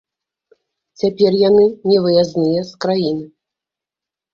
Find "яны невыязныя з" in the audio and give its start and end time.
1.49-2.85